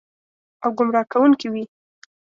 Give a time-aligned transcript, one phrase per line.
[0.63, 1.63] او ګمراه کوونکې وي.